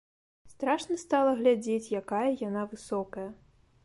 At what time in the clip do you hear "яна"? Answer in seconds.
2.47-2.61